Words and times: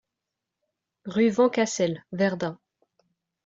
Rue 1.05 1.29
Vancassel, 1.29 2.03
Verdun 2.11 2.57